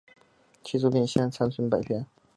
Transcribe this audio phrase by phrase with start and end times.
[0.63, 2.07] 其作品现仅存残篇。